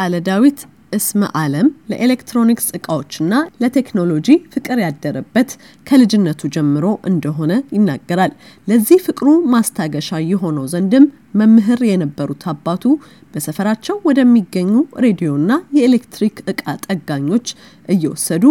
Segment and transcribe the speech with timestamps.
[0.00, 0.60] ቃለ ዳዊት
[0.92, 5.50] እስመ ዓለም ለኤሌክትሮኒክስ እቃዎችና ለቴክኖሎጂ ፍቅር ያደረበት
[5.86, 8.32] ከልጅነቱ ጀምሮ እንደሆነ ይናገራል።
[8.68, 11.04] ለዚህ ፍቅሩ ማስታገሻ የሆነው ዘንድም
[11.34, 12.84] መምህር የነበሩት አባቱ
[13.34, 14.70] በሰፈራቸው ወደሚገኙ
[15.04, 17.46] ሬዲዮና የኤሌክትሪክ እቃ ጠጋኞች
[17.88, 18.44] እየወሰዱ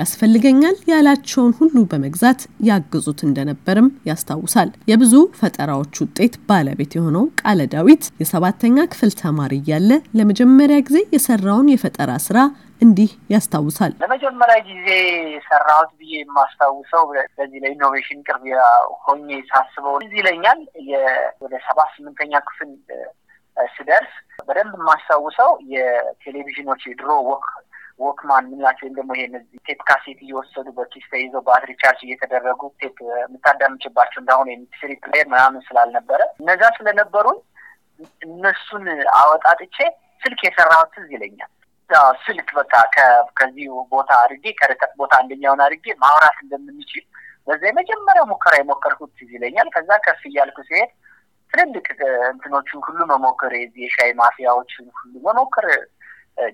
[0.00, 8.86] ያስፈልገኛል ያላቸውን ሁሉ በመግዛት ያግዙት እንደነበርም ያስታውሳል። የብዙ ፈጠራዎች ውጤት ባለቤት የሆነው ቃለ ዳዊት የሰባተኛ
[8.92, 9.90] ክፍል ተማሪ እያለ
[10.20, 12.38] ለመጀመሪያ ጊዜ የሰራውን የፈጠራ ስራ
[12.80, 14.88] እንዲህ ያስታውሳል። ለመጀመሪያ ጊዜ
[15.34, 17.04] የሰራሁት ብዬ የማስታውሰው
[17.36, 18.44] በዚህ ለ innovation ቅርብ
[19.04, 20.60] ሆኜ ሳስበው እዚህ ይለኛል
[21.42, 22.72] ወደ ሰባት ስምንተኛ ክፍል
[23.56, 24.12] ስደርስ
[24.48, 27.46] በደንብ የማስታውሰው የቴሌቪዥኖች የድሮ walk
[28.00, 29.26] walkman የምንላቸው ወይም ደግሞ ይሄ
[29.66, 35.64] ቴፕ ካሴት እየወሰዱ በኪስ ተይዘው ባትሪ ቻርጅ እየተደረጉ ቴፕ የምታዳምጭባቸው እንዳሁኑ የ MP3 player ምናምን
[35.68, 37.38] ስላልነበረ እነዛ ስለነበሩን
[38.26, 38.84] እነሱን
[39.18, 39.76] አወጣጥቼ
[40.22, 41.50] ስልክ የሰራሁት ትዝ ይለኛል።
[42.24, 42.72] ስልክ በቃ
[43.38, 47.04] ከዚህ ቦታ አድርጌ ከርቀት ቦታ አንደኛውን አድርጌ ማውራት እንደምንችል
[47.48, 50.90] በዛ የመጀመሪያው ሙከራ የሞከርኩት ትዝ ይለኛል። ከዛ ከፍ እያልኩ ሲሄድ
[51.52, 51.86] ትልልቅ
[52.30, 55.66] እንትኖችን ሁሉ መሞከር የዚህ የሻይ ማፊያዎችን ሁሉ መሞከር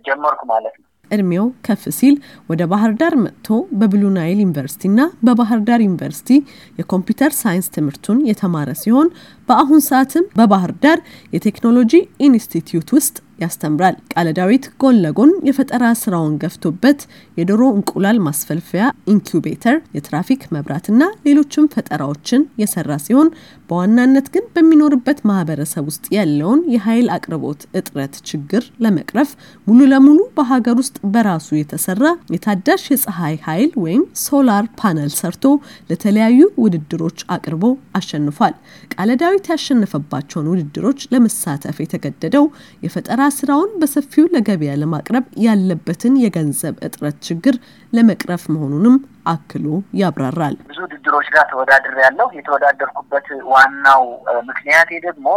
[0.07, 2.15] ጀመርኩ ማለት ነው። እድሜው ከፍ ሲል
[2.51, 3.49] ወደ ባህር ዳር መጥቶ
[3.81, 6.31] በብሉ ናይል ዩኒቨርሲቲና በባህር ዳር ዩኒቨርሲቲ
[6.79, 9.09] የኮምፒውተር ሳይንስ ትምህርቱን የተማረ ሲሆን
[9.49, 11.01] በአሁን ሰዓትም በባህር ዳር
[11.37, 11.93] የቴክኖሎጂ
[12.27, 17.01] ኢንስቲትዩት ውስጥ ያስተምራል። ቃለ ዳዊት ጎን ለጎን የፈጠራ ስራውን ገፍቶበት
[17.39, 18.83] የዶሮ እንቁላል ማስፈልፈያ
[19.13, 20.91] incubator፣ የትራፊክ መብራትና
[21.27, 22.21] ሌሎችም ፈጠራዎችን
[22.63, 23.29] የሰራ ሲሆን
[23.69, 27.41] በዋናነት ግን በሚኖርበት ማህበረሰብ ውስጥ ያለውን የኃይል አቅርቦት
[27.79, 29.31] እጥረት ችግር ለመቅረፍ
[29.67, 32.05] ሙሉ ለሙሉ በሀገር ውስጥ በራሱ የተሰራ
[32.35, 35.45] የታዳሽ የፀሐይ ኃይል ወይም solar panel ሰርቶ
[35.91, 37.65] ለተለያዩ ውድድሮች አቅርቦ
[37.99, 38.55] አሸንፏል።
[38.95, 42.45] ቃለ ዳዊት ያሸነፈባቸውን ውድድሮች ለመሳተፍ የተገደደው
[42.85, 47.55] የፈጠራ ስራውን በሰፊው ለገበያ ለማቅረብ ያለበትን የገንዘብ እጥረት ችግር
[47.93, 48.97] ለመቅረፍ መሆኑንም
[49.33, 49.67] አክሎ
[50.01, 54.05] ያብራራል። ብዙ ውድድሮች ጋር ተወዳድር ያለው የተወዳደርኩበት ዋናው
[54.51, 55.29] ምክንያቴ ደግሞ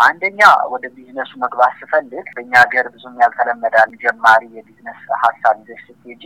[0.00, 0.40] አንደኛ
[0.72, 6.24] ወደ ቢዝነሱ መግባት ስፈልግ በእኛ ሀገር ብዙም ያልተለመዳል። ጀማሪ የቢዝነስ ሀሳብ ይዘሽ ስትሄጂ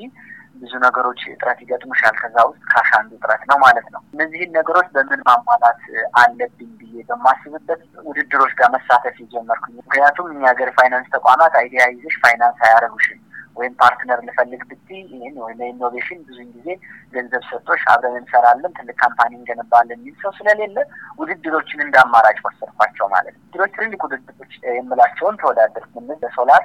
[0.63, 5.23] ብዙ ነገሮች እጥረት ይገጥሙሻል። ከዛ ውስጥ cash አንዱ እጥረት ነው ማለት ነው። እነዚህን ነገሮች በምን
[5.29, 5.81] ማሟላት
[6.21, 6.71] አለብኝ
[7.09, 13.21] በማስብበት ውድድሮች ጋር መሳተፍ የጀመርኩኝ። ምክንያቱም እኛ ሀገር ፋይናንስ ተቋማት idea ይዘሽ ፋይናንስ አያደርጉሽም።
[13.57, 16.69] ወይም partner ልፈልግ ብትይ ይህን ወይ ለ innovation ብዙን ጊዜ
[17.15, 20.77] ገንዘብ ሰጥቶሽ አብረን እንሰራለን ትልቅ company እንገነባለን የሚል ሰው ስለሌለ
[21.21, 26.65] ውድድሮችን እንደ አማራጭ ወሰድኳቸው ማለት ነው። ውድድሮች ትልልቅ ውድድሮች የምላቸውን ተወዳደር ምንል በሶላር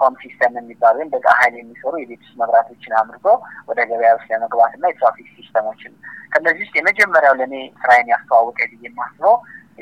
[0.00, 3.26] home system የሚባሉ ወይም በቃ ሀይል የሚሰሩ የቤት ውስጥ መብራቶችን አምርቶ
[3.68, 5.92] ወደ ገበያ ውስጥ ለመግባት እና የትራፊክ ሲስተሞችን
[6.32, 9.34] ከእነዚህ ውስጥ የመጀመሪያው ለእኔ ስራዬን ያስተዋወቀ ብዬ የማስበው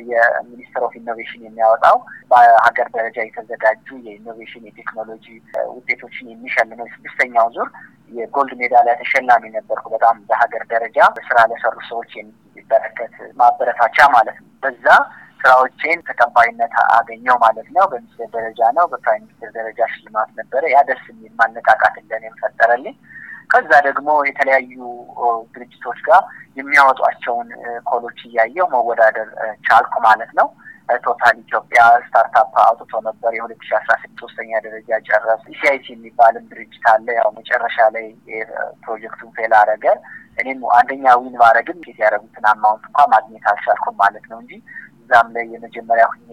[0.07, 1.97] የ Ministry of Innovation የሚያወጣው
[2.31, 5.27] በሀገር ደረጃ የተዘጋጁ የ innovation የቴክኖሎጂ
[5.75, 7.71] ውጤቶችን የሚሸልመው ስድስተኛው ዙር
[8.13, 14.51] የ gold ሜዳሊያ ተሸላሚ ነበርኩ። በጣም በሀገር ደረጃ በስራ ለሰሩ ሰዎች የሚበረከት ማበረታቻ ማለት ነው።
[14.63, 14.87] በዛ
[15.41, 20.81] ስራዎቼን ተቀባይነት አገኘው ማለት ነው። በሚኒስቴር ደረጃ ነው፣ በ prime minister ደረጃ ሽልማት ነበረ። ያ
[20.89, 22.97] ደስ የሚል ማነቃቃት እንደኔም ፈጠረልኝ።
[23.51, 24.77] ከዛ ደግሞ የተለያዩ
[25.55, 26.23] ድርጅቶች ጋር
[26.57, 27.49] የሚያወጧቸውን
[27.89, 29.29] ኮሎች እያየው መወዳደር
[29.67, 30.49] ቻልኩ ማለት ነው።
[31.05, 36.85] ቶታል ኢትዮጵያ startup አውጥቶ ነበር። የሁለት ሺ አስራ ስድስት ሶስተኛ ደረጃ ጨረስ። ኢሲአይሲ የሚባልም ድርጅት
[36.93, 38.07] አለ። ያው መጨረሻ ላይ
[38.85, 39.87] ፕሮጀክቱን fail አረገ።
[40.39, 44.53] እኔም አንደኛ win ባረግም get ያደረጉትን amount እንኳ ማግኘት አልቻልኩም ማለት ነው እንጂ
[45.07, 46.31] እዛም ላይ የመጀመሪያ ሁኜ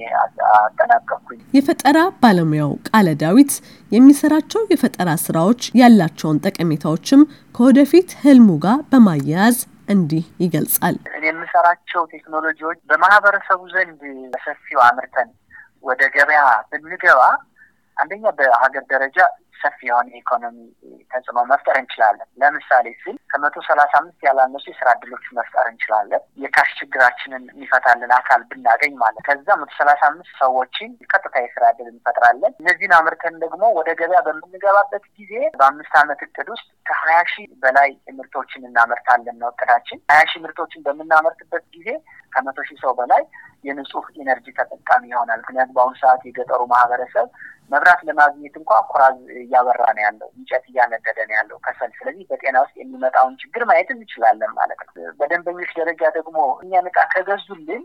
[0.58, 3.52] አጠናቀቅኩኝ። የፈጠራ ባለሙያው ቃለ ዳዊት
[3.92, 7.22] የሚሰራቸው የፈጠራ ስራዎች ያላቸውን ጠቀሜታዎችም
[7.56, 9.58] ከወደፊት ህልሙ ጋር በማያያዝ
[9.94, 14.02] እንዲህ ይገልጻል። እኔ የምሰራቸው ቴክኖሎጂዎች በማህበረሰቡ ዘንድ
[14.34, 15.30] በሰፊው አምርተን
[15.84, 16.42] ወደ ገበያ
[16.74, 17.22] ብንገባ
[17.98, 19.18] አንደኛ በሀገር ደረጃ
[19.64, 20.58] ሰፊ የሆነ የኢኮኖሚ
[21.14, 26.72] ተጽዕኖ መፍጠር እንችላለን። ለምሳሌ ስል ከመቶ ሰላሳ አምስት ያላነሱ የስራ እድሎች መፍጠር እንችላለን። የ cash
[26.80, 32.96] ችግራችንን የሚፈታልን አካል ብናገኝ ማለት ከዛ መቶ ሰላሳ አምስት ሰዎችን ቀጥታ የስራ እድል እንፈጥራለን። እነዚህን
[33.00, 39.38] አምርተን ደግሞ ወደ ገበያ በምንገባበት ጊዜ በአምስት ዓመት እቅድ ውስጥ ከሀያ ሺህ በላይ ምርቶችን እናመርታለን
[39.42, 41.90] ነው እቅዳችን። ሀያ ሺህ ምርቶችን በምናመርትበት ጊዜ
[42.34, 43.24] ከመቶ ሺህ ሰው በላይ
[43.64, 47.28] የንጹህ energy ተጠቃሚ ይሆናል። ምክንያቱም በአሁኑ ሰዓት የገጠሩ ማህበረሰብ
[47.72, 52.76] መብራት ለማግኘት እንኳ ኩራዝ እያበራ ነው ያለው፣ እንጨት እያነደደ ነው ያለው ከሰል። ስለዚህ በጤና ውስጥ
[52.82, 57.84] የሚመጣውን ችግር ማየት እንችላለን ማለት ነው። በደንበኞች ደረጃ ደግሞ እኛን እቃ ከገዙልን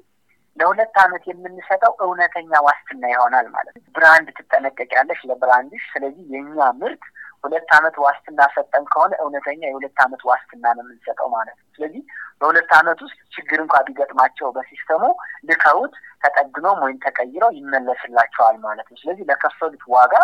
[0.58, 6.68] ለሁለት ዓመት የምንሰጠው እውነተኛ ዋስትና ይሆናል ማለት ነው። brand ትጠነቀቂያለሽ ለ brand ሽ። ስለዚህ የእኛ
[6.80, 7.04] ምርት
[7.44, 12.02] ሁለት ዓመት ዋስትና ሰጠን ከሆነ እውነተኛ የሁለት ዓመት ዋስትና ነው የምንሰጠው ማለት ነው። ስለዚህ
[12.40, 15.02] በሁለት ዓመት ውስጥ ችግር እንኳ ቢገጥማቸው በ system ኡ
[15.48, 15.94] ልከውት
[16.24, 20.14] ተጠግኖም ወይም ተቀይረው ይመለስላቸዋል ማለት ነው። ስለዚህ ለከፈሉት ዋጋ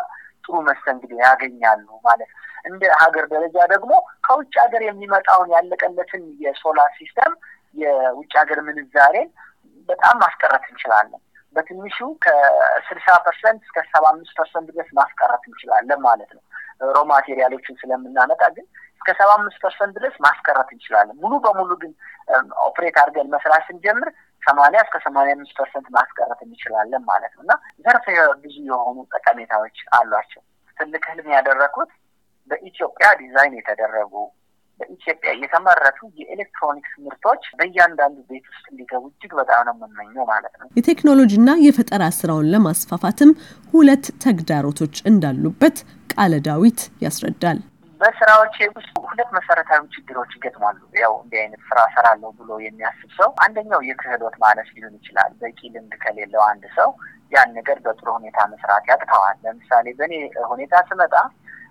[0.45, 3.93] ጥሩ መስተንግዶ ያገኛሉ ማለት ነው። እንደ ሀገር ደረጃ ደግሞ
[4.27, 7.33] ከውጭ ሀገር የሚመጣውን ያለቀለትን የ solar system
[7.77, 9.29] የውጭ ሀገር ምንዛሬን
[9.89, 11.21] በጣም ማስቀረት እንችላለን።
[11.57, 16.43] በትንሹ ከስልሳ percent እስከ ሰባ አምስት percent ድረስ ማስቀረት እንችላለን ማለት ነው።
[16.91, 18.67] raw material ኦችን ስለምናመጣ ግን
[19.01, 21.93] እስከ ሰባ አምስት percent ድረስ ማስቀረት እንችላለን። ሙሉ በሙሉ ግን
[22.67, 24.09] operate አድርገን መስራት ስንጀምር
[24.43, 27.55] ሰማንያ እስከ ሰማንያ አምስት percent ማስቀረት እንችላለን ማለት ነው እና
[27.85, 28.07] ዘርፈ
[28.43, 30.43] ብዙ የሆኑ ጠቀሜታዎች አሏቸው።
[30.79, 31.91] ትልቅ ህልም ያደረኩት
[32.51, 34.15] በኢትዮጵያ ዲዛይን የተደረጉ
[34.81, 41.51] በኢትዮጵያ የተመረቱ የኤሌክትሮኒክስ ምርቶች በእያንዳንዱ ቤት ውስጥ እንዲገቡ እጅግ በጣም ነው የምመኘው ማለት ነው። የቴክኖሎጂና
[41.67, 43.33] የፈጠራ ስራውን ለማስፋፋትም
[43.75, 45.79] ሁለት ተግዳሮቶች እንዳሉበት
[46.15, 47.61] ቃለ ዳዊት ያስረዳል።
[48.01, 53.81] በስራዎቼ ውስጥ ሁለት መሰረታዊ ችግሮች ይገጥማሉ። ያው እንዲህ አይነት ስራ ሰራለሁ ብሎ የሚያስብ ሰው አንደኛው
[53.89, 56.91] የክህሎት ማነስ ሊሆን ይችላል። በቂ ልምድ ከሌለው አንድ ሰው
[57.33, 60.15] ያን ነገር በጥሩ ሁኔታ መስራት ያቅተዋል። ለምሳሌ በእኔ
[60.51, 61.15] ሁኔታ ስመጣ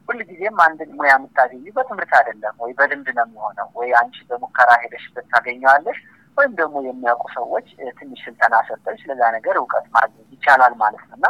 [0.09, 5.99] ሁልጊዜም አንድን ሙያ የምታገኙ በትምህርት አይደለም ወይ በልምድ ነው የሚሆነው። ወይ አንቺ በሙከራ ሄደሽበት ታገኘዋለሽ
[6.37, 7.67] ወይም ደግሞ የሚያውቁ ሰዎች
[7.97, 11.27] ትንሽ ስልጠና ሰጠች ስለዛ ነገር እውቀት ማግኘት ይቻላል ማለት ነው እና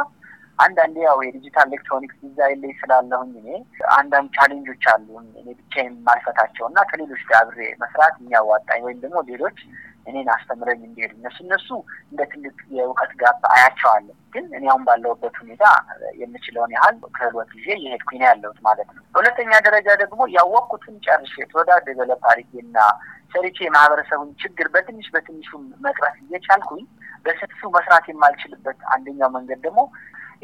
[0.58, 3.48] አንዳንዴ ያው የ digital electronics design ላይ ስላለሁኝ እኔ
[3.96, 9.18] አንዳንድ challenge ኦች አሉ እኔ ብቻዬን የማልፈታቸው እና ከሌሎች ጋር አብሬ መስራት የሚያዋጣኝ ወይም ደግሞ
[9.30, 9.58] ሌሎች
[10.06, 11.68] እኔን አስተምረኝ እንዲሄዱ እነሱ እነሱ
[12.10, 15.64] እንደ ትልቅ የእውቀት gap አያቸዋለሁ። ግን እኔ አሁን ባለሁበት ሁኔታ
[16.20, 22.78] የምችለውን ያህል ክህሎት እየሄድኩኝ ያለሁት ማለት ነው። በሁለተኛ ደረጃ ደግሞ ያወቅኩትን ጨርሼ ተወዳ develop አድርጌና
[23.32, 25.50] ሰርቼ የማህበረሰቡን ችግር በትንሽ በትንሹ
[25.86, 26.84] መቅረፍ እየቻልኩኝ
[27.26, 29.80] በሰፊው መስራት የማልችልበት አንደኛው መንገድ ደግሞ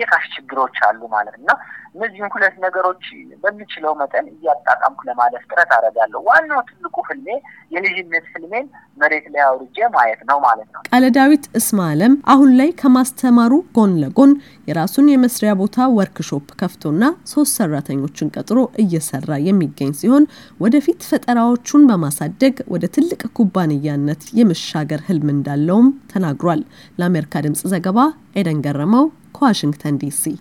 [0.01, 1.57] የ cash ችግሮች አሉ ማለት ነው
[1.95, 3.05] እነዚህም ሁለት ነገሮች
[3.43, 7.29] በሚችለው መጠን እያጣጣምኩ ለማለፍ ጥረት አደርጋለሁ። ዋናው ትልቁ ህልሜ
[7.75, 8.67] የልጅነት ህልሜን
[8.99, 13.93] መሬት ላይ አውርጄ ማየት ነው ማለት ነው። ቃለ ዳዊት እስማ አለም አሁን ላይ ከማስተማሩ ጎን
[14.03, 14.33] ለጎን
[14.69, 17.03] የራሱን የመስሪያ ቦታ ወርክሾፕ ከፍቶና
[17.33, 20.27] ሶስት ሰራተኞችን ቀጥሮ እየሰራ የሚገኝ ሲሆን
[20.61, 26.63] ወደፊት ፈጠራዎቹን በማሳደግ ወደ ትልቅ ኩባንያነት የመሻገር ህልም እንዳለውም ተናግሯል።
[26.99, 27.99] ለአሜሪካ ድምጽ ዘገባ
[28.37, 29.07] ኤደን ገረመው
[29.41, 30.39] Washington, D.C.